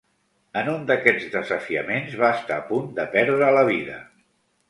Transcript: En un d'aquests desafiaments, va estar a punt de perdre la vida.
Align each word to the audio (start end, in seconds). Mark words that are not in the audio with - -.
En 0.61 0.69
un 0.69 0.85
d'aquests 0.91 1.27
desafiaments, 1.35 2.17
va 2.23 2.31
estar 2.39 2.57
a 2.57 2.65
punt 2.71 2.89
de 3.01 3.07
perdre 3.17 3.51
la 3.59 3.67
vida. 3.71 4.01